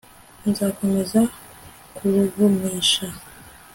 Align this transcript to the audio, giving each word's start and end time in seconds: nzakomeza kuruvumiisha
nzakomeza 0.49 1.19
kuruvumiisha 1.95 3.05